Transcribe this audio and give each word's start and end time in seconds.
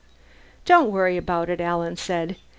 "Don't 0.65 0.89
worry 0.89 1.15
about 1.15 1.47
it," 1.47 1.61
Alan 1.61 1.95
said. 1.95 2.35